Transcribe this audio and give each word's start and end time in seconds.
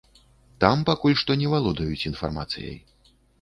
Там 0.63 0.77
пакуль 0.89 1.17
што 1.23 1.31
не 1.41 1.51
валодаюць 1.53 2.07
інфармацыяй. 2.11 2.75